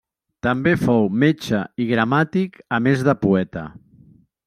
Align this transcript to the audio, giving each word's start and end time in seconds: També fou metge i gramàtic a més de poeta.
També 0.45 0.73
fou 0.83 1.05
metge 1.25 1.61
i 1.85 1.87
gramàtic 1.91 2.59
a 2.79 2.83
més 2.89 3.07
de 3.11 3.19
poeta. 3.27 3.69